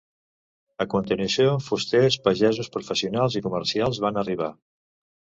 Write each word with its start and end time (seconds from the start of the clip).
A 0.85 0.85
continuació 0.93 1.51
fusters, 1.65 2.17
pagesos, 2.27 2.69
professionals 2.77 3.37
i 3.41 3.43
comerciants 3.49 4.01
van 4.07 4.19
arribar. 4.23 4.49